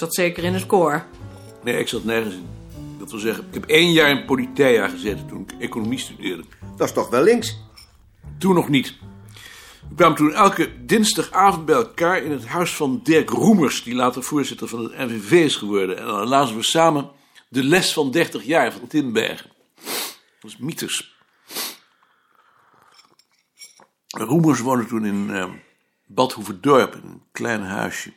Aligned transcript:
zat 0.00 0.14
zeker 0.14 0.44
in 0.44 0.54
het 0.54 0.66
koor. 0.66 1.04
Nee, 1.62 1.78
ik 1.78 1.88
zat 1.88 2.04
nergens 2.04 2.34
in. 2.34 2.48
Dat 2.98 3.10
wil 3.10 3.20
zeggen, 3.20 3.46
ik 3.48 3.54
heb 3.54 3.64
één 3.64 3.92
jaar 3.92 4.10
in 4.10 4.24
Politeia 4.24 4.88
gezeten 4.88 5.26
toen 5.26 5.40
ik 5.40 5.52
economie 5.58 5.98
studeerde. 5.98 6.44
Dat 6.76 6.88
is 6.88 6.94
toch 6.94 7.08
wel 7.08 7.22
links? 7.22 7.58
Toen 8.38 8.54
nog 8.54 8.68
niet. 8.68 8.94
We 9.88 9.94
kwamen 9.94 10.16
toen 10.16 10.32
elke 10.32 10.84
dinsdagavond 10.84 11.64
bij 11.64 11.74
elkaar 11.74 12.22
in 12.22 12.30
het 12.30 12.46
huis 12.46 12.74
van 12.74 13.00
Dirk 13.02 13.30
Roemers, 13.30 13.82
die 13.82 13.94
later 13.94 14.22
voorzitter 14.22 14.68
van 14.68 14.82
het 14.82 14.98
NVV 14.98 15.30
is 15.30 15.56
geworden. 15.56 15.98
En 15.98 16.06
dan 16.06 16.28
lazen 16.28 16.56
we 16.56 16.62
samen 16.62 17.10
de 17.48 17.64
les 17.64 17.92
van 17.92 18.10
30 18.10 18.44
jaar 18.44 18.72
van 18.72 18.86
Tinbergen. 18.86 19.50
Dat 19.74 20.40
was 20.40 20.56
mythes. 20.56 21.14
Roemers 24.06 24.60
woonde 24.60 24.86
toen 24.86 25.04
in 25.04 25.28
uh, 25.30 25.44
Bad 26.06 26.32
Hoeverdorp, 26.32 26.94
in 26.94 27.02
een 27.02 27.22
klein 27.32 27.62
huisje. 27.62 28.12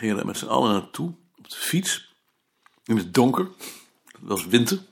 Gingen 0.00 0.16
daar 0.16 0.26
met 0.26 0.38
z'n 0.38 0.46
allen 0.46 0.72
naartoe, 0.72 1.14
op 1.38 1.48
de 1.48 1.56
fiets, 1.56 2.14
in 2.84 2.96
het 2.96 3.14
donker. 3.14 3.50
Het 4.04 4.20
was 4.20 4.46
winter. 4.46 4.82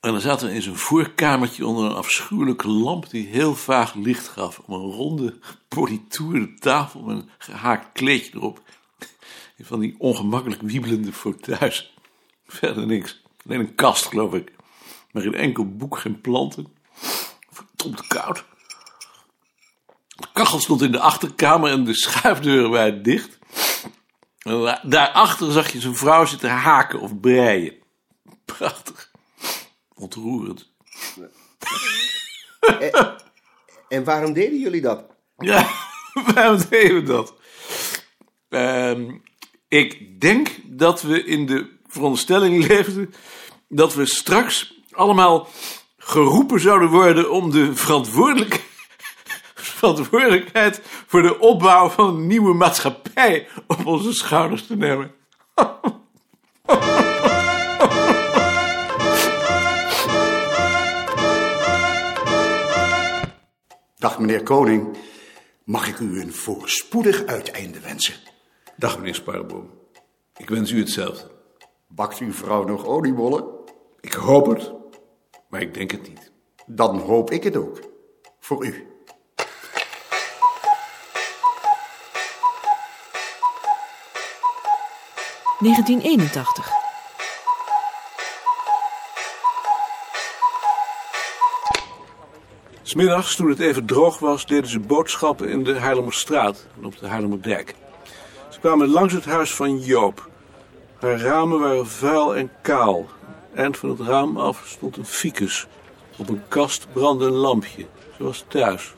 En 0.00 0.12
dan 0.12 0.20
zaten 0.20 0.48
we 0.48 0.54
in 0.54 0.62
zijn 0.62 0.76
voorkamertje 0.76 1.66
onder 1.66 1.84
een 1.84 1.96
afschuwelijke 1.96 2.68
lamp 2.68 3.10
die 3.10 3.26
heel 3.26 3.54
vaag 3.54 3.94
licht 3.94 4.28
gaf. 4.28 4.58
Om 4.58 4.74
een 4.74 4.90
ronde, 4.90 5.38
politoerde 5.68 6.54
tafel 6.54 7.00
met 7.00 7.16
een 7.16 7.30
gehaakt 7.38 7.92
kleedje 7.92 8.34
erop. 8.34 8.62
Van 9.58 9.80
die 9.80 9.94
ongemakkelijk 9.98 10.62
wiebelende 10.62 11.12
fauteuils. 11.12 11.94
Verder 12.46 12.86
niks. 12.86 13.22
Alleen 13.46 13.60
een 13.60 13.74
kast, 13.74 14.06
geloof 14.06 14.34
ik. 14.34 14.52
Maar 15.12 15.22
geen 15.22 15.34
enkel 15.34 15.76
boek, 15.76 15.98
geen 15.98 16.20
planten. 16.20 16.66
Verdomd 17.50 18.06
koud. 18.06 18.44
Kachel 20.38 20.60
stond 20.60 20.82
in 20.82 20.92
de 20.92 21.00
achterkamer 21.00 21.70
en 21.70 21.84
de 21.84 21.94
schuifdeuren 22.04 22.70
waren 22.70 23.02
dicht. 23.02 23.38
En 24.38 24.80
daarachter 24.82 25.52
zag 25.52 25.72
je 25.72 25.80
zijn 25.80 25.96
vrouw 25.96 26.24
zitten 26.24 26.50
haken 26.50 27.00
of 27.00 27.20
breien. 27.20 27.74
Prachtig. 28.44 29.10
Ontroerend. 29.94 30.70
En, 32.60 33.16
en 33.88 34.04
waarom 34.04 34.32
deden 34.32 34.58
jullie 34.58 34.80
dat? 34.80 35.04
Ja, 35.36 35.68
waarom 36.34 36.60
deden 36.70 36.94
we 36.94 37.02
dat? 37.02 37.34
Ehm, 38.48 39.10
ik 39.68 40.20
denk 40.20 40.56
dat 40.64 41.02
we 41.02 41.24
in 41.24 41.46
de 41.46 41.76
veronderstelling 41.86 42.64
leefden 42.68 43.14
dat 43.68 43.94
we 43.94 44.06
straks 44.06 44.74
allemaal 44.90 45.48
geroepen 45.96 46.60
zouden 46.60 46.90
worden 46.90 47.30
om 47.30 47.50
de 47.50 47.76
verantwoordelijk, 47.76 48.67
verantwoordelijkheid 49.78 50.80
voor 51.06 51.22
de 51.22 51.38
opbouw 51.38 51.88
van 51.88 52.08
een 52.08 52.26
nieuwe 52.26 52.54
maatschappij 52.54 53.48
op 53.66 53.86
onze 53.86 54.12
schouders 54.12 54.66
te 54.66 54.76
nemen. 54.76 55.14
Dag 63.98 64.18
meneer 64.18 64.42
Koning, 64.42 64.96
mag 65.64 65.88
ik 65.88 65.98
u 65.98 66.20
een 66.20 66.32
voorspoedig 66.32 67.26
uiteinde 67.26 67.80
wensen? 67.80 68.14
Dag 68.76 68.98
meneer 68.98 69.14
Sparreboom, 69.14 69.70
ik 70.36 70.48
wens 70.48 70.70
u 70.70 70.78
hetzelfde. 70.78 71.30
Bakt 71.86 72.18
uw 72.18 72.32
vrouw 72.32 72.64
nog 72.64 72.86
oliebollen? 72.86 73.44
Ik 74.00 74.12
hoop 74.12 74.46
het, 74.46 74.72
maar 75.48 75.60
ik 75.60 75.74
denk 75.74 75.90
het 75.90 76.08
niet. 76.08 76.30
Dan 76.66 76.98
hoop 76.98 77.30
ik 77.30 77.42
het 77.42 77.56
ook. 77.56 77.80
Voor 78.40 78.66
u. 78.66 78.97
...1981. 85.58 86.78
Smiddags, 92.82 93.36
toen 93.36 93.48
het 93.48 93.60
even 93.60 93.86
droog 93.86 94.18
was, 94.18 94.46
deden 94.46 94.70
ze 94.70 94.80
boodschappen 94.80 95.48
in 95.48 95.64
de 95.64 95.78
Haarlemmerstraat 95.78 96.66
en 96.76 96.84
op 96.84 96.98
de 96.98 97.06
Haarlemmerdijk. 97.06 97.74
Ze 98.48 98.60
kwamen 98.60 98.88
langs 98.88 99.12
het 99.12 99.24
huis 99.24 99.54
van 99.54 99.78
Joop. 99.78 100.28
Haar 101.00 101.20
ramen 101.20 101.60
waren 101.60 101.86
vuil 101.86 102.36
en 102.36 102.50
kaal. 102.62 103.06
Eind 103.54 103.76
van 103.76 103.88
het 103.88 104.00
raam 104.00 104.36
af 104.36 104.62
stond 104.66 104.96
een 104.96 105.06
ficus. 105.06 105.66
Op 106.16 106.28
een 106.28 106.42
kast 106.48 106.86
brandde 106.92 107.26
een 107.26 107.32
lampje, 107.32 107.86
zoals 108.18 108.44
thuis. 108.48 108.94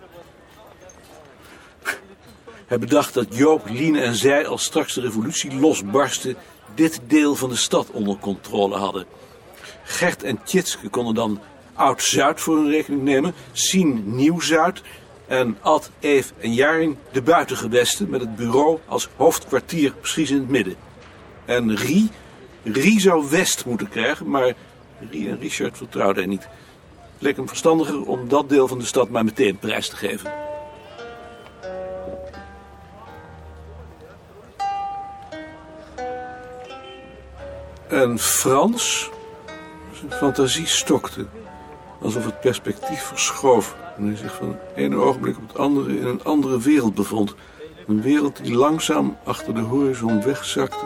Hij 2.71 2.79
bedacht 2.79 3.15
dat 3.15 3.37
Joop, 3.37 3.69
Lien 3.69 3.97
en 3.97 4.15
zij, 4.15 4.47
als 4.47 4.65
straks 4.65 4.95
de 4.95 5.01
revolutie 5.01 5.55
losbarstte, 5.55 6.37
dit 6.75 7.01
deel 7.07 7.35
van 7.35 7.49
de 7.49 7.57
stad 7.57 7.91
onder 7.91 8.17
controle 8.17 8.77
hadden. 8.77 9.05
Gert 9.85 10.23
en 10.23 10.43
Tjitske 10.45 10.89
konden 10.89 11.15
dan 11.15 11.41
Oud-Zuid 11.75 12.41
voor 12.41 12.57
hun 12.57 12.71
rekening 12.71 13.03
nemen, 13.03 13.35
Sien 13.53 14.17
Nieuw-Zuid 14.17 14.83
en 15.27 15.59
Ad, 15.61 15.91
Eve 16.01 16.33
en 16.39 16.55
Jaring 16.55 16.97
de 17.13 17.23
buitengewesten 17.23 18.11
met 18.11 18.21
het 18.21 18.37
bureau 18.37 18.79
als 18.87 19.09
hoofdkwartier 19.17 19.93
precies 19.93 20.31
in 20.31 20.39
het 20.39 20.49
midden. 20.49 20.75
En 21.45 21.77
Rie, 21.77 22.11
Rie 22.63 23.01
zou 23.01 23.31
West 23.31 23.67
moeten 23.67 23.89
krijgen, 23.89 24.31
maar 24.31 24.55
Rie 25.11 25.29
en 25.29 25.39
Richard 25.41 25.77
vertrouwden 25.77 26.23
hij 26.23 26.33
niet. 26.33 26.43
Het 26.43 27.23
leek 27.23 27.37
hem 27.37 27.49
verstandiger 27.49 28.03
om 28.03 28.29
dat 28.29 28.49
deel 28.49 28.69
van 28.69 28.79
de 28.79 28.85
stad 28.85 29.09
maar 29.09 29.25
meteen 29.25 29.59
prijs 29.59 29.89
te 29.89 29.97
geven. 29.97 30.33
En 37.91 38.19
Frans, 38.19 39.11
zijn 39.93 40.13
fantasie 40.13 40.67
stokte. 40.67 41.27
Alsof 42.01 42.25
het 42.25 42.41
perspectief 42.41 43.03
verschoof 43.03 43.77
en 43.97 44.07
hij 44.07 44.17
zich 44.17 44.35
van 44.35 44.49
het 44.49 44.59
ene 44.75 44.97
ogenblik 44.97 45.37
op 45.37 45.49
het 45.49 45.59
andere 45.59 45.99
in 45.99 46.07
een 46.07 46.25
andere 46.25 46.61
wereld 46.61 46.95
bevond. 46.95 47.35
Een 47.87 48.03
wereld 48.03 48.45
die 48.45 48.55
langzaam 48.55 49.17
achter 49.25 49.55
de 49.55 49.61
horizon 49.61 50.23
wegzakte 50.23 50.85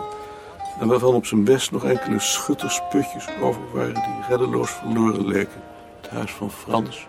en 0.80 0.88
waarvan 0.88 1.14
op 1.14 1.26
zijn 1.26 1.44
best 1.44 1.70
nog 1.70 1.84
enkele 1.84 2.20
schuttersputjes 2.20 3.26
over 3.40 3.60
waren 3.72 3.94
die 3.94 4.24
reddeloos 4.28 4.70
verloren 4.70 5.26
leken. 5.26 5.62
Het 6.00 6.10
huis 6.10 6.32
van 6.32 6.50
Frans, 6.50 7.06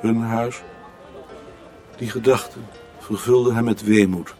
hun 0.00 0.22
huis. 0.22 0.62
Die 1.96 2.10
gedachte 2.10 2.58
vervulde 2.98 3.54
hem 3.54 3.64
met 3.64 3.82
weemoed. 3.82 4.34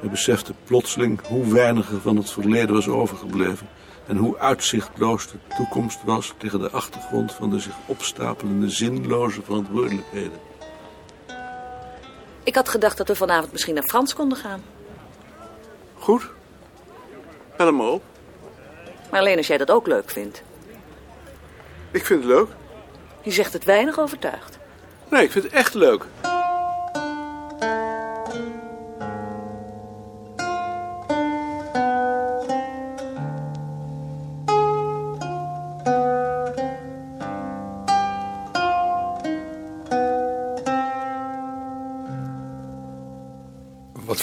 Hij 0.00 0.10
besefte 0.10 0.52
plotseling 0.64 1.26
hoe 1.26 1.52
weinig 1.52 1.90
er 1.90 2.00
van 2.00 2.16
het 2.16 2.30
verleden 2.30 2.74
was 2.74 2.88
overgebleven 2.88 3.68
en 4.06 4.16
hoe 4.16 4.38
uitzichtloos 4.38 5.26
de 5.26 5.38
toekomst 5.56 5.98
was 6.04 6.34
tegen 6.36 6.60
de 6.60 6.70
achtergrond 6.70 7.32
van 7.32 7.50
de 7.50 7.58
zich 7.58 7.74
opstapelende 7.86 8.70
zinloze 8.70 9.42
verantwoordelijkheden. 9.42 10.38
Ik 12.42 12.54
had 12.54 12.68
gedacht 12.68 12.96
dat 12.96 13.08
we 13.08 13.14
vanavond 13.14 13.52
misschien 13.52 13.74
naar 13.74 13.88
Frans 13.88 14.14
konden 14.14 14.38
gaan. 14.38 14.62
Goed. 15.94 16.28
Bel 17.56 17.66
hem 17.66 17.76
maar 17.76 17.86
op. 17.86 18.02
Maar 19.10 19.20
alleen 19.20 19.36
als 19.36 19.46
jij 19.46 19.58
dat 19.58 19.70
ook 19.70 19.86
leuk 19.86 20.10
vindt. 20.10 20.42
Ik 21.90 22.06
vind 22.06 22.22
het 22.22 22.32
leuk. 22.32 22.48
Je 23.22 23.30
zegt 23.30 23.52
het 23.52 23.64
weinig 23.64 23.98
overtuigd. 23.98 24.58
Nee, 25.10 25.22
ik 25.22 25.30
vind 25.30 25.44
het 25.44 25.52
echt 25.52 25.74
leuk. 25.74 26.04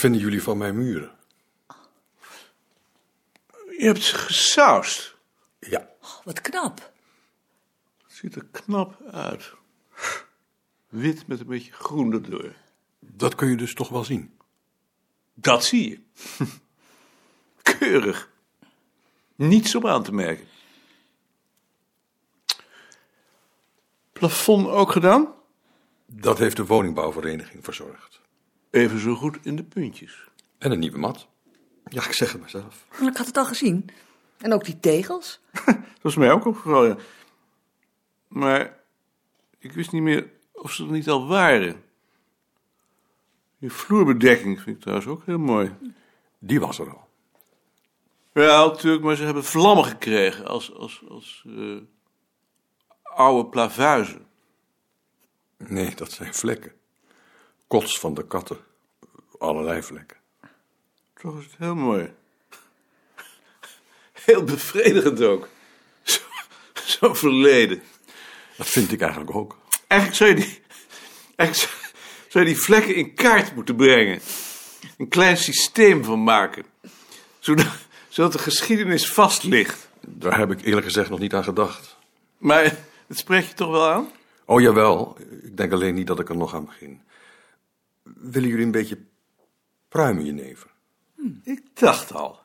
Vinden 0.06 0.24
jullie 0.24 0.44
van 0.44 0.58
mijn 0.58 0.76
muren? 0.76 1.12
Je 3.78 3.86
hebt 3.86 4.04
ze 4.04 4.16
gesausd. 4.16 5.16
Ja. 5.60 5.90
Wat 6.24 6.42
knap. 6.42 6.92
Het 8.04 8.14
ziet 8.14 8.36
er 8.36 8.46
knap 8.52 9.02
uit. 9.12 9.54
Wit 10.90 11.28
met 11.28 11.40
een 11.40 11.48
beetje 11.48 11.72
groen 11.72 12.14
erdoor. 12.14 12.54
Dat 13.00 13.36
kun 13.36 13.50
je 13.50 13.58
dus 13.58 13.74
toch 13.74 13.90
wel 13.90 14.04
zien. 14.04 14.38
Dat 15.34 15.64
zie 15.64 15.90
je. 15.90 16.00
Keurig. 17.80 18.30
Niets 19.36 19.76
op 19.76 19.86
aan 19.86 20.04
te 20.04 20.14
merken. 20.14 20.48
Plafond 24.14 24.68
ook 24.68 24.92
gedaan? 24.92 25.34
Dat 26.06 26.38
heeft 26.38 26.56
de 26.56 26.66
woningbouwvereniging 26.66 27.64
verzorgd. 27.64 28.24
Even 28.76 29.00
zo 29.00 29.16
goed 29.16 29.38
in 29.42 29.56
de 29.56 29.64
puntjes. 29.64 30.28
En 30.58 30.72
een 30.72 30.80
nieuwe 30.80 30.98
mat. 30.98 31.28
Ja, 31.86 32.06
ik 32.06 32.14
zeg 32.14 32.32
het 32.32 32.42
maar 32.42 32.50
zelf. 32.50 32.86
Ik 33.02 33.18
had 33.18 33.26
het 33.26 33.38
al 33.38 33.46
gezien. 33.46 33.90
En 34.38 34.54
ook 34.54 34.66
die 34.66 34.80
tegels. 34.80 35.40
Dat 35.66 36.02
was 36.02 36.16
mij 36.16 36.32
ook 36.32 36.46
opgevallen. 36.46 36.90
ja. 36.90 36.98
Maar 38.28 38.80
ik 39.60 39.72
wist 39.72 39.92
niet 39.92 40.02
meer 40.02 40.30
of 40.54 40.72
ze 40.72 40.86
er 40.86 40.92
niet 40.92 41.10
al 41.10 41.28
waren. 41.28 41.84
Die 43.60 43.72
vloerbedekking 43.72 44.62
vind 44.62 44.76
ik 44.76 44.82
trouwens 44.82 45.08
ook 45.08 45.26
heel 45.26 45.40
mooi. 45.40 45.76
Die 46.40 46.60
was 46.60 46.80
er 46.80 46.90
al. 46.90 47.08
Ja, 48.34 48.66
natuurlijk, 48.66 49.04
maar 49.04 49.16
ze 49.16 49.24
hebben 49.24 49.44
vlammen 49.44 49.86
gekregen 49.86 50.46
als, 50.46 50.74
als, 50.74 51.04
als 51.10 51.46
eh, 51.48 51.78
oude 53.04 53.50
plavuizen. 53.50 54.26
Nee, 55.58 55.96
dat 55.96 56.12
zijn 56.12 56.34
vlekken. 56.34 56.72
Kots 57.68 58.00
van 58.00 58.14
de 58.14 58.28
katten. 58.28 58.58
Allerlei 59.38 59.84
vlekken. 59.84 60.18
Toch 61.22 61.38
is 61.40 61.44
het 61.46 61.54
heel 61.58 61.76
mooi. 61.76 62.14
Heel 64.26 64.44
bevredigend 64.44 65.22
ook. 65.22 65.48
Zo, 66.04 66.20
zo 66.74 67.14
verleden. 67.14 67.82
Dat 68.58 68.68
vind 68.68 68.92
ik 68.92 69.02
eigenlijk 69.02 69.36
ook. 69.36 69.58
Eigenlijk 69.88 70.22
zou 70.22 70.30
je 70.30 70.36
die, 70.36 70.62
eigenlijk 71.36 71.72
zou- 71.74 71.92
zou 72.28 72.46
je 72.46 72.54
die 72.54 72.62
vlekken 72.62 72.96
in 72.96 73.14
kaart 73.14 73.56
moeten 73.56 73.76
brengen. 73.76 74.20
Een 74.98 75.08
klein 75.08 75.38
systeem 75.38 76.04
van 76.04 76.24
maken. 76.24 76.66
Zodat, 77.40 77.68
zodat 78.10 78.32
de 78.32 78.40
geschiedenis 78.40 79.12
vast 79.12 79.44
ligt. 79.44 79.90
Daar 80.02 80.38
heb 80.38 80.52
ik 80.52 80.62
eerlijk 80.66 80.86
gezegd 80.86 81.10
nog 81.10 81.20
niet 81.20 81.34
aan 81.34 81.44
gedacht. 81.44 81.98
Maar 82.38 82.64
het 83.08 83.18
spreekt 83.18 83.48
je 83.48 83.54
toch 83.54 83.72
wel 83.72 83.90
aan? 83.90 84.12
Oh 84.46 84.62
jawel, 84.62 85.18
ik 85.44 85.58
denk 85.58 85.72
alleen 85.72 85.96
niet 85.96 86.08
dat 86.08 86.20
ik 86.20 86.30
er 86.30 86.38
nog 86.38 86.54
aan 86.56 86.66
begin. 86.66 87.02
Willen 88.14 88.50
jullie 88.50 88.66
een 88.66 88.72
beetje 88.72 88.98
pruimen, 89.88 90.26
jenever? 90.26 90.70
Ik 91.44 91.62
dacht 91.74 92.14
al. 92.14 92.40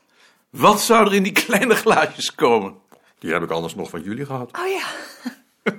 Wat 0.50 0.80
zou 0.80 1.06
er 1.06 1.14
in 1.14 1.22
die 1.22 1.32
kleine 1.32 1.74
glaasjes 1.74 2.34
komen? 2.34 2.74
Die 3.18 3.32
heb 3.32 3.42
ik 3.42 3.50
anders 3.50 3.74
nog 3.74 3.90
van 3.90 4.02
jullie 4.02 4.26
gehad. 4.26 4.58
Oh 4.58 4.68
ja. 4.68 4.86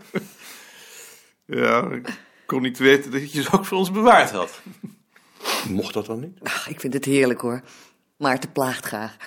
Ja, 1.46 1.92
ik 1.92 2.20
kon 2.46 2.62
niet 2.62 2.78
weten 2.78 3.12
dat 3.12 3.32
je 3.32 3.42
ze 3.42 3.52
ook 3.52 3.66
voor 3.66 3.78
ons 3.78 3.92
bewaard 3.92 4.32
had. 4.32 4.62
Mocht 5.70 5.94
dat 5.94 6.06
dan 6.06 6.20
niet? 6.20 6.40
Ach, 6.44 6.70
ik 6.70 6.80
vind 6.80 6.94
het 6.94 7.06
heerlijk 7.06 7.42
hoor. 7.42 7.62
Maarten 8.18 8.52
plaagt 8.52 8.86
graag. 8.86 9.18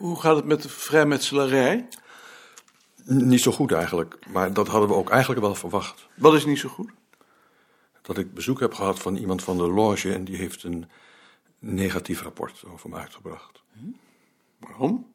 Hoe 0.00 0.20
gaat 0.20 0.36
het 0.36 0.44
met 0.44 0.62
de 0.62 0.68
vrijmetselarij? 0.68 1.88
Niet 3.04 3.40
zo 3.40 3.52
goed 3.52 3.72
eigenlijk, 3.72 4.26
maar 4.28 4.52
dat 4.52 4.68
hadden 4.68 4.88
we 4.88 4.94
ook 4.94 5.10
eigenlijk 5.10 5.40
wel 5.40 5.54
verwacht. 5.54 6.08
Wat 6.14 6.34
is 6.34 6.44
niet 6.44 6.58
zo 6.58 6.68
goed? 6.68 6.90
Dat 8.02 8.18
ik 8.18 8.34
bezoek 8.34 8.60
heb 8.60 8.74
gehad 8.74 8.98
van 8.98 9.16
iemand 9.16 9.42
van 9.42 9.56
de 9.56 9.68
loge 9.68 10.14
en 10.14 10.24
die 10.24 10.36
heeft 10.36 10.62
een 10.62 10.90
negatief 11.58 12.22
rapport 12.22 12.62
over 12.66 12.88
me 12.88 12.96
uitgebracht. 12.96 13.62
Waarom? 14.58 15.12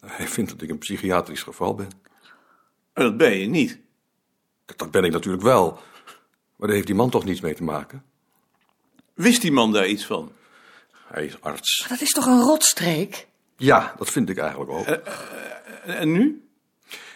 Hij 0.00 0.28
vindt 0.28 0.50
dat 0.50 0.62
ik 0.62 0.70
een 0.70 0.78
psychiatrisch 0.78 1.42
geval 1.42 1.74
ben. 1.74 1.90
En 2.92 3.02
dat 3.02 3.16
ben 3.16 3.38
je 3.38 3.46
niet. 3.46 3.78
Dat 4.76 4.90
ben 4.90 5.04
ik 5.04 5.12
natuurlijk 5.12 5.42
wel. 5.42 5.70
Maar 6.56 6.66
daar 6.66 6.76
heeft 6.76 6.86
die 6.86 6.96
man 6.96 7.10
toch 7.10 7.24
niets 7.24 7.40
mee 7.40 7.54
te 7.54 7.64
maken? 7.64 8.04
Wist 9.14 9.40
die 9.42 9.52
man 9.52 9.72
daar 9.72 9.86
iets 9.86 10.06
van? 10.06 10.32
Hij 11.06 11.24
is 11.24 11.40
arts. 11.40 11.86
Dat 11.88 12.00
is 12.00 12.10
toch 12.10 12.26
een 12.26 12.40
rotstreek? 12.40 13.30
Ja, 13.62 13.94
dat 13.98 14.10
vind 14.10 14.28
ik 14.28 14.38
eigenlijk 14.38 14.70
ook. 14.70 14.86
En, 14.86 15.96
en 15.96 16.12
nu? 16.12 16.48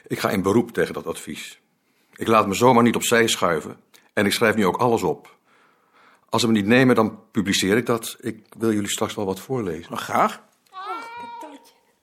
Ik 0.07 0.19
ga 0.19 0.31
in 0.31 0.43
beroep 0.43 0.71
tegen 0.71 0.95
dat 0.95 1.07
advies. 1.07 1.61
Ik 2.15 2.27
laat 2.27 2.47
me 2.47 2.55
zomaar 2.55 2.83
niet 2.83 2.95
opzij 2.95 3.27
schuiven 3.27 3.81
en 4.13 4.27
ik 4.27 4.33
schrijf 4.33 4.55
nu 4.55 4.67
ook 4.67 4.77
alles 4.77 5.03
op. 5.03 5.37
Als 6.29 6.43
ze 6.43 6.49
me 6.49 6.55
niet 6.55 6.67
nemen, 6.67 6.95
dan 6.95 7.31
publiceer 7.31 7.77
ik 7.77 7.87
dat. 7.87 8.17
Ik 8.21 8.45
wil 8.59 8.73
jullie 8.73 8.91
straks 8.91 9.15
wel 9.15 9.25
wat 9.25 9.41
voorlezen. 9.41 9.87
Maar 9.91 10.01
graag. 10.01 10.43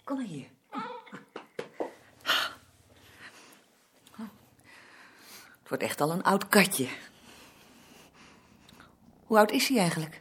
Kom 0.03 0.17
maar 0.17 0.25
hier. 0.25 0.47
Het 5.59 5.67
wordt 5.67 5.83
echt 5.83 6.01
al 6.01 6.11
een 6.11 6.23
oud 6.23 6.47
katje. 6.47 6.87
Hoe 9.25 9.37
oud 9.37 9.51
is 9.51 9.67
hij 9.67 9.77
eigenlijk? 9.77 10.19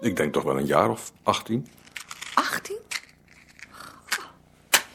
Ik 0.00 0.16
denk 0.16 0.32
toch 0.32 0.42
wel 0.42 0.58
een 0.58 0.66
jaar 0.66 0.90
of 0.90 1.12
18. 1.22 1.68
18? 2.34 2.76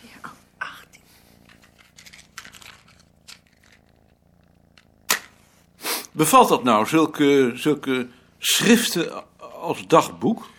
Ja, 0.01 0.31
18. 0.57 1.01
Bevalt 6.19 6.49
dat 6.49 6.63
nou, 6.63 6.85
zulke, 6.85 7.51
zulke 7.55 8.07
schriften 8.37 9.23
als 9.61 9.87
dagboek? 9.87 10.49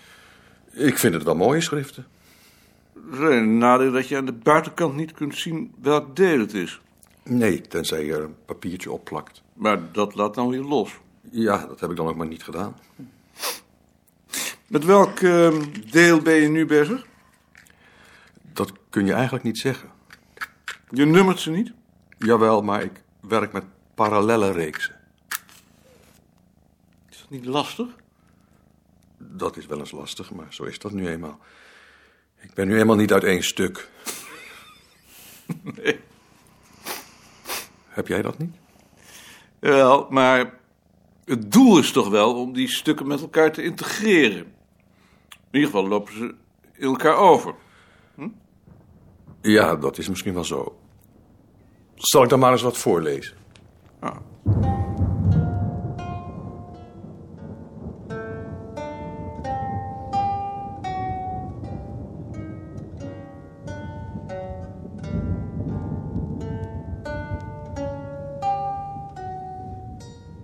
Ik 0.72 0.98
vind 0.98 1.14
het 1.14 1.22
wel 1.22 1.34
mooie 1.34 1.60
schriften. 1.60 2.06
Er 3.12 3.30
is 3.30 3.40
een 3.40 3.58
nadeel 3.58 3.92
dat 3.92 4.08
je 4.08 4.16
aan 4.16 4.24
de 4.24 4.32
buitenkant 4.32 4.94
niet 4.94 5.12
kunt 5.12 5.36
zien 5.36 5.74
welk 5.80 6.16
deel 6.16 6.38
het 6.38 6.54
is. 6.54 6.80
Nee, 7.22 7.60
tenzij 7.60 8.04
je 8.04 8.12
er 8.12 8.22
een 8.22 8.34
papiertje 8.44 8.92
op 8.92 9.04
plakt. 9.04 9.42
Maar 9.52 9.92
dat 9.92 10.14
laat 10.14 10.34
dan 10.34 10.48
weer 10.48 10.62
los. 10.62 10.90
Ja, 11.30 11.66
dat 11.66 11.80
heb 11.80 11.90
ik 11.90 11.96
dan 11.96 12.08
ook 12.08 12.16
maar 12.16 12.26
niet 12.26 12.44
gedaan. 12.44 12.76
Met 14.66 14.84
welk 14.84 15.20
eh, 15.20 15.54
deel 15.90 16.20
ben 16.20 16.34
je 16.34 16.48
nu 16.48 16.66
bezig? 16.66 17.06
Dat 18.52 18.72
kun 18.90 19.06
je 19.06 19.12
eigenlijk 19.12 19.44
niet 19.44 19.58
zeggen. 19.58 19.90
Je 20.90 21.04
nummert 21.04 21.40
ze 21.40 21.50
niet? 21.50 21.72
Jawel, 22.18 22.62
maar 22.62 22.82
ik 22.82 23.02
werk 23.20 23.52
met 23.52 23.64
parallelle 23.94 24.52
reeksen. 24.52 24.98
Niet 27.30 27.44
lastig? 27.44 27.86
Dat 29.18 29.56
is 29.56 29.66
wel 29.66 29.78
eens 29.78 29.90
lastig, 29.90 30.30
maar 30.30 30.54
zo 30.54 30.64
is 30.64 30.78
dat 30.78 30.92
nu 30.92 31.08
eenmaal. 31.08 31.38
Ik 32.40 32.54
ben 32.54 32.68
nu 32.68 32.78
eenmaal 32.78 32.96
niet 32.96 33.12
uit 33.12 33.24
één 33.24 33.42
stuk. 33.42 33.90
Nee. 35.62 36.00
Heb 37.88 38.06
jij 38.06 38.22
dat 38.22 38.38
niet? 38.38 38.56
Wel, 39.58 40.06
maar 40.10 40.58
het 41.24 41.52
doel 41.52 41.78
is 41.78 41.92
toch 41.92 42.08
wel 42.08 42.34
om 42.34 42.52
die 42.52 42.68
stukken 42.68 43.06
met 43.06 43.20
elkaar 43.20 43.52
te 43.52 43.62
integreren. 43.62 44.44
In 45.28 45.58
ieder 45.58 45.70
geval 45.70 45.88
lopen 45.88 46.12
ze 46.12 46.34
in 46.72 46.86
elkaar 46.86 47.16
over. 47.16 47.54
Ja, 49.40 49.76
dat 49.76 49.98
is 49.98 50.08
misschien 50.08 50.34
wel 50.34 50.44
zo. 50.44 50.80
Zal 51.94 52.22
ik 52.22 52.28
dan 52.28 52.38
maar 52.38 52.52
eens 52.52 52.62
wat 52.62 52.78
voorlezen? 52.78 53.36
Ah. 53.98 54.16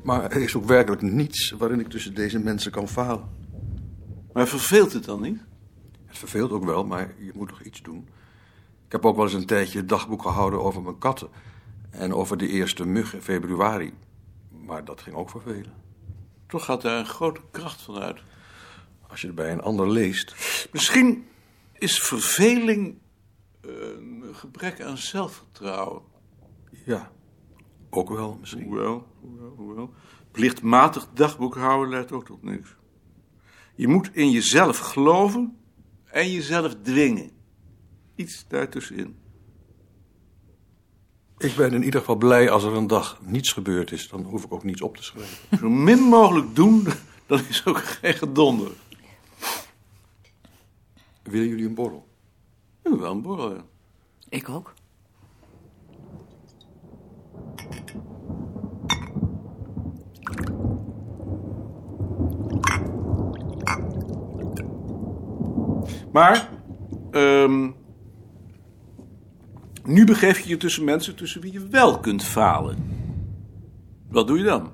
Maar 0.06 0.30
er 0.30 0.42
is 0.42 0.54
ook 0.56 0.64
werkelijk 0.64 1.02
niets 1.02 1.50
waarin 1.50 1.80
ik 1.80 1.88
tussen 1.88 2.14
deze 2.14 2.38
mensen 2.38 2.70
kan 2.70 2.88
falen. 2.88 3.28
Maar 4.32 4.46
verveelt 4.46 4.92
het 4.92 5.04
dan 5.04 5.20
niet? 5.20 5.40
Het 6.06 6.18
verveelt 6.18 6.50
ook 6.50 6.64
wel, 6.64 6.84
maar 6.84 7.14
je 7.18 7.30
moet 7.34 7.48
toch 7.48 7.62
iets 7.62 7.82
doen. 7.82 8.08
Ik 8.86 8.92
heb 8.92 9.06
ook 9.06 9.16
wel 9.16 9.24
eens 9.24 9.34
een 9.34 9.46
tijdje 9.46 9.84
dagboek 9.84 10.22
gehouden 10.22 10.62
over 10.62 10.82
mijn 10.82 10.98
katten. 10.98 11.28
En 11.90 12.14
over 12.14 12.36
de 12.36 12.48
eerste 12.48 12.84
mug 12.84 13.14
in 13.14 13.22
februari. 13.22 13.94
Maar 14.50 14.84
dat 14.84 15.00
ging 15.00 15.16
ook 15.16 15.30
vervelen. 15.30 15.72
Toch 16.46 16.64
gaat 16.64 16.82
daar 16.82 16.98
een 16.98 17.06
grote 17.06 17.40
kracht 17.50 17.82
van 17.82 17.98
uit. 17.98 18.20
Als 19.08 19.20
je 19.20 19.26
het 19.26 19.36
bij 19.36 19.52
een 19.52 19.62
ander 19.62 19.90
leest. 19.90 20.34
Misschien 20.72 21.26
is 21.72 22.00
verveling 22.00 22.98
eh, 23.60 23.70
een 23.70 24.34
gebrek 24.34 24.80
aan 24.80 24.98
zelfvertrouwen. 24.98 26.02
Ja, 26.84 27.10
ook 27.90 28.08
wel 28.08 28.36
misschien. 28.40 28.64
Hoewel, 28.64 29.06
hoewel, 29.20 29.54
hoewel. 29.56 29.94
Plichtmatig 30.30 31.08
dagboek 31.14 31.54
houden 31.54 31.88
leidt 31.88 32.12
ook 32.12 32.24
tot 32.24 32.42
niks. 32.42 32.76
Je 33.74 33.88
moet 33.88 34.10
in 34.12 34.30
jezelf 34.30 34.78
geloven 34.78 35.56
en 36.04 36.32
jezelf 36.32 36.74
dwingen. 36.82 37.30
Iets 38.14 38.44
daartussenin. 38.48 39.16
Ik 41.38 41.56
ben 41.56 41.72
in 41.72 41.82
ieder 41.82 42.00
geval 42.00 42.16
blij 42.16 42.50
als 42.50 42.64
er 42.64 42.72
een 42.72 42.86
dag 42.86 43.20
niets 43.22 43.52
gebeurd 43.52 43.92
is. 43.92 44.08
Dan 44.08 44.22
hoef 44.22 44.44
ik 44.44 44.52
ook 44.52 44.64
niets 44.64 44.82
op 44.82 44.96
te 44.96 45.02
schrijven. 45.02 45.36
Zo 45.58 45.68
min 45.68 45.98
mogelijk 45.98 46.54
doen, 46.54 46.86
dan 47.26 47.40
is 47.48 47.66
ook 47.66 47.78
geen 47.78 48.14
gedonder. 48.14 48.70
Willen 51.22 51.48
jullie 51.48 51.66
een 51.66 51.74
borrel? 51.74 52.08
Ja, 52.84 52.96
wel 52.96 53.10
een 53.10 53.22
borrel, 53.22 53.54
ja. 53.54 53.64
Ik 54.28 54.48
ook. 54.48 54.74
Maar, 66.16 66.50
ehm, 67.10 67.70
nu 69.84 70.04
begeef 70.04 70.38
je 70.38 70.48
je 70.48 70.56
tussen 70.56 70.84
mensen 70.84 71.16
tussen 71.16 71.40
wie 71.40 71.52
je 71.52 71.68
wel 71.68 72.00
kunt 72.00 72.22
falen. 72.24 72.76
Wat 74.08 74.26
doe 74.26 74.38
je 74.38 74.44
dan? 74.44 74.72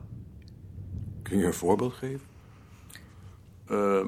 Kun 1.23 1.39
je 1.39 1.45
een 1.45 1.55
voorbeeld 1.55 1.93
geven? 1.93 2.27
Eh, 3.67 4.07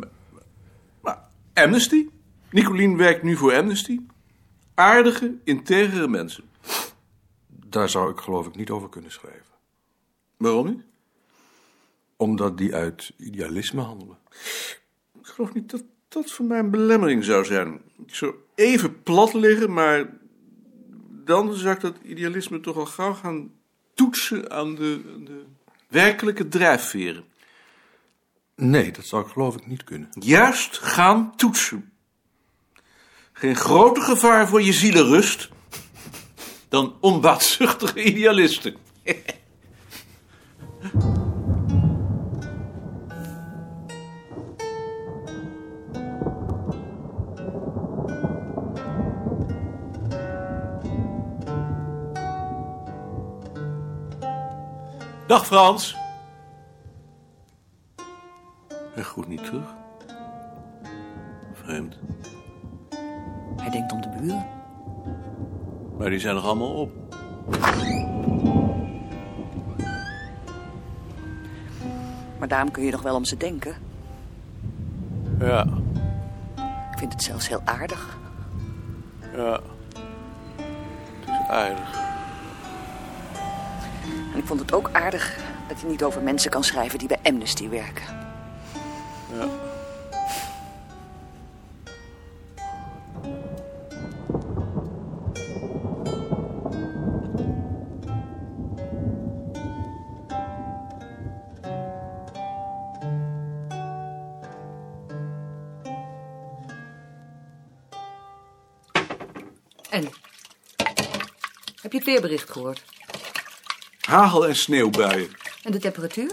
maar 1.01 1.29
Amnesty. 1.55 2.09
Nicolien 2.51 2.97
werkt 2.97 3.23
nu 3.23 3.37
voor 3.37 3.55
Amnesty. 3.55 4.01
Aardige, 4.75 5.35
integere 5.45 6.09
mensen. 6.09 6.45
Daar 7.49 7.89
zou 7.89 8.11
ik 8.11 8.19
geloof 8.19 8.47
ik 8.47 8.57
niet 8.57 8.71
over 8.71 8.89
kunnen 8.89 9.13
schrijven. 9.13 9.55
Waarom 10.37 10.67
niet? 10.67 10.85
Omdat 12.17 12.59
die 12.59 12.75
uit 12.75 13.13
idealisme 13.17 13.81
handelen. 13.81 14.19
Ik 15.21 15.27
geloof 15.27 15.55
niet 15.55 15.71
dat 15.71 15.85
dat 16.15 16.31
voor 16.31 16.45
mij 16.45 16.59
een 16.59 16.71
belemmering 16.71 17.25
zou 17.25 17.45
zijn. 17.45 17.81
Ik 18.07 18.15
zou 18.15 18.35
even 18.55 19.03
plat 19.03 19.35
liggen, 19.35 19.73
maar 19.73 20.11
dan 21.25 21.55
zou 21.55 21.75
ik 21.75 21.81
dat 21.81 21.97
idealisme 22.03 22.61
toch 22.61 22.77
al 22.77 22.87
gauw 22.87 23.15
gaan 23.15 23.51
toetsen 23.95 24.51
aan 24.51 24.75
de, 24.75 25.01
aan 25.15 25.25
de 25.25 25.45
werkelijke 25.89 26.49
drijfveren. 26.49 27.25
Nee, 28.57 28.93
dat 28.93 29.05
zou 29.07 29.25
ik 29.25 29.33
geloof 29.33 29.57
ik 29.57 29.67
niet 29.67 29.85
kunnen. 29.85 30.09
Juist 30.19 30.79
gaan 30.79 31.37
toetsen. 31.37 31.93
Geen 33.33 33.57
groter 33.57 34.03
gevaar 34.03 34.49
voor 34.49 34.63
je 34.63 34.73
zielenrust 34.73 35.49
dan 36.69 36.97
onbaatzuchtige 37.01 38.03
idealisten. 38.03 38.77
Dag 55.27 55.47
Frans. 55.47 55.97
Hij 58.95 59.03
groet 59.03 59.29
niet 59.29 59.45
terug. 59.45 59.75
Vreemd. 61.53 61.99
Hij 63.57 63.71
denkt 63.71 63.93
om 63.93 64.01
de 64.01 64.09
buren. 64.09 64.47
Maar 65.99 66.11
die 66.11 66.19
zijn 66.19 66.35
nog 66.35 66.45
allemaal 66.45 66.75
op. 66.75 66.91
Maar 72.39 72.49
daarom 72.49 72.71
kun 72.71 72.85
je 72.85 72.91
nog 72.91 73.03
wel 73.03 73.15
om 73.15 73.25
ze 73.25 73.37
denken. 73.37 73.75
Ja, 75.39 75.63
Ik 76.93 76.99
vind 76.99 77.13
het 77.13 77.23
zelfs 77.23 77.49
heel 77.49 77.61
aardig. 77.65 78.19
ja. 79.37 79.61
Het 81.25 81.41
is 81.43 81.49
aardig. 81.49 82.04
En 84.35 84.41
ik 84.41 84.47
vond 84.47 84.61
het 84.61 84.73
ook 84.73 84.91
aardig 84.93 85.39
dat 85.69 85.81
je 85.81 85.87
niet 85.87 86.03
over 86.03 86.23
mensen 86.23 86.51
kan 86.51 86.65
schrijven 86.65 86.99
die 86.99 87.09
bij 87.09 87.19
Amnesty 87.23 87.69
werken. 87.69 88.05
Ja. 89.33 89.49
En? 109.91 110.09
Heb 111.83 111.93
je 111.93 111.99
het 111.99 112.05
weerbericht 112.07 112.51
gehoord? 112.51 112.94
Hagel- 114.05 114.47
en 114.47 114.57
sneeuwbuien. 114.57 115.31
En 115.63 115.73
de 115.73 115.79
temperatuur? 115.79 116.31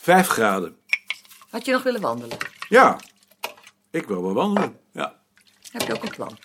Vijf 0.00 0.26
graden. 0.26 0.76
Had 1.50 1.64
je 1.64 1.72
nog 1.72 1.82
willen 1.82 2.00
wandelen? 2.00 2.38
Ja, 2.68 2.98
ik 3.90 4.06
wil 4.06 4.22
wel 4.22 4.32
wandelen. 4.34 4.78
Ja. 4.92 5.14
Heb 5.70 5.82
je 5.82 5.94
ook 5.94 6.02
een 6.02 6.10
plan? 6.14 6.38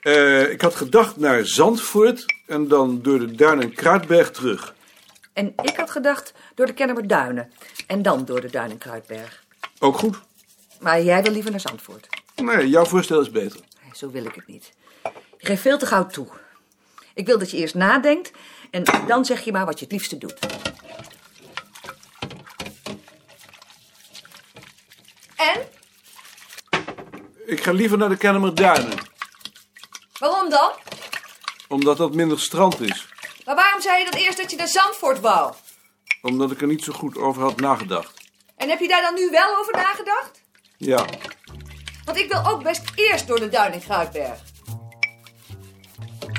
Eh, 0.00 0.50
ik 0.50 0.60
had 0.60 0.74
gedacht 0.74 1.16
naar 1.16 1.46
Zandvoort 1.46 2.24
en 2.46 2.68
dan 2.68 3.02
door 3.02 3.18
de 3.18 3.30
Duin 3.34 3.60
en 3.62 3.72
Kruidberg 3.74 4.30
terug. 4.30 4.74
En 5.32 5.52
ik 5.62 5.76
had 5.76 5.90
gedacht 5.90 6.32
door 6.54 6.66
de 6.66 6.72
Kennemerduinen. 6.74 7.52
En 7.86 8.02
dan 8.02 8.24
door 8.24 8.40
de 8.40 8.50
Duin 8.50 8.70
en 8.70 8.78
Kruidberg. 8.78 9.44
Ook 9.78 9.98
goed. 9.98 10.16
Maar 10.80 11.02
jij 11.02 11.22
wil 11.22 11.32
liever 11.32 11.50
naar 11.50 11.60
Zandvoort. 11.60 12.06
Nee, 12.36 12.68
jouw 12.68 12.84
voorstel 12.84 13.20
is 13.20 13.30
beter. 13.30 13.60
Nee, 13.82 13.90
Zo 13.94 14.10
wil 14.10 14.24
ik 14.24 14.34
het 14.34 14.46
niet. 14.46 14.72
Je 15.38 15.46
geeft 15.46 15.62
veel 15.62 15.78
te 15.78 15.86
gauw 15.86 16.06
toe. 16.06 16.28
Ik 17.14 17.26
wil 17.26 17.38
dat 17.38 17.50
je 17.50 17.56
eerst 17.56 17.74
nadenkt 17.74 18.30
en 18.70 18.82
dan 19.06 19.24
zeg 19.24 19.44
je 19.44 19.52
maar 19.52 19.64
wat 19.66 19.78
je 19.78 19.84
het 19.84 19.92
liefste 19.92 20.18
doet. 20.18 20.38
En? 25.36 25.66
Ik 27.46 27.62
ga 27.62 27.72
liever 27.72 27.98
naar 27.98 28.08
de 28.08 28.16
Kennemerduinen, 28.16 28.98
Waarom 30.18 30.50
dan? 30.50 30.72
omdat 31.68 31.96
dat 31.96 32.14
minder 32.14 32.40
strand 32.40 32.80
is. 32.80 33.08
Maar 33.44 33.54
waarom 33.54 33.80
zei 33.80 33.98
je 34.04 34.10
dan 34.10 34.20
eerst 34.20 34.38
dat 34.38 34.50
je 34.50 34.56
naar 34.56 34.68
Zandvoort 34.68 35.20
wou? 35.20 35.54
Omdat 36.22 36.50
ik 36.50 36.60
er 36.60 36.66
niet 36.66 36.84
zo 36.84 36.92
goed 36.92 37.16
over 37.16 37.42
had 37.42 37.56
nagedacht. 37.60 38.12
En 38.56 38.68
heb 38.68 38.80
je 38.80 38.88
daar 38.88 39.02
dan 39.02 39.14
nu 39.14 39.30
wel 39.30 39.56
over 39.58 39.72
nagedacht? 39.72 40.42
Ja, 40.76 41.04
Want 42.04 42.18
ik 42.18 42.32
wil 42.32 42.46
ook 42.46 42.62
best 42.62 42.82
eerst 42.94 43.26
door 43.26 43.40
de 43.40 43.48
Duin 43.48 43.72
en 43.72 43.80
Kruidberg. 43.80 44.38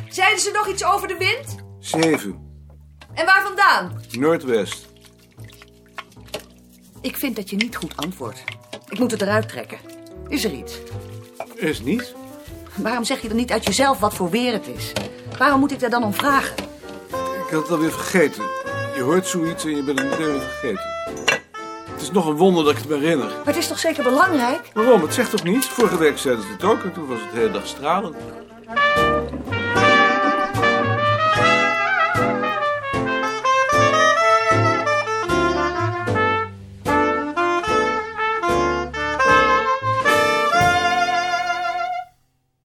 Zeiden 0.10 0.40
ze 0.40 0.52
nog 0.52 0.68
iets 0.68 0.84
over 0.84 1.08
de 1.08 1.18
wind? 1.18 1.56
Zeven. 1.90 2.48
En 3.14 3.26
waar 3.26 3.42
vandaan? 3.44 4.02
Noordwest. 4.12 4.88
Ik 7.02 7.18
vind 7.18 7.36
dat 7.36 7.50
je 7.50 7.56
niet 7.56 7.76
goed 7.76 7.98
antwoordt. 7.98 8.44
Ik 8.90 9.00
moet 9.00 9.12
het 9.12 9.22
eruit 9.22 9.50
trekken. 9.50 9.78
Is 10.28 10.44
er 10.44 10.52
iets? 10.52 10.80
Is 11.56 11.82
niet. 11.82 12.16
Waarom 12.76 13.04
zeg 13.04 13.22
je 13.22 13.28
dan 13.28 13.38
niet 13.38 13.52
uit 13.52 13.66
jezelf 13.66 14.00
wat 14.00 14.14
voor 14.14 14.30
weer 14.30 14.54
het 14.54 14.68
is? 14.68 14.92
Waarom 15.38 15.60
moet 15.60 15.72
ik 15.72 15.80
daar 15.80 15.90
dan 15.90 16.04
om 16.04 16.14
vragen? 16.14 16.56
Ik 17.48 17.56
had 17.56 17.62
het 17.62 17.72
alweer 17.72 17.92
vergeten. 17.92 18.44
Je 18.96 19.02
hoort 19.02 19.28
zoiets 19.28 19.64
en 19.64 19.76
je 19.76 19.84
bent 19.84 20.00
het 20.00 20.10
meteen 20.10 20.32
weer 20.32 20.42
vergeten. 20.42 20.98
Het 21.92 22.02
is 22.02 22.12
nog 22.12 22.28
een 22.28 22.36
wonder 22.36 22.64
dat 22.64 22.72
ik 22.74 22.80
het 22.80 22.90
me 22.90 22.98
herinner. 22.98 23.28
Maar 23.28 23.46
het 23.46 23.58
is 23.58 23.68
toch 23.68 23.80
zeker 23.80 24.04
belangrijk? 24.04 24.72
Waarom? 24.74 25.02
Het 25.02 25.14
zegt 25.14 25.30
toch 25.30 25.44
niets? 25.44 25.68
Vorige 25.68 25.98
week 25.98 26.18
zeiden 26.18 26.44
ze 26.44 26.52
het 26.52 26.64
ook 26.64 26.84
en 26.84 26.94
toen 26.94 27.08
was 27.08 27.20
het 27.22 27.32
de 27.32 27.38
hele 27.38 27.52
dag 27.52 27.68
stralend. 27.68 28.16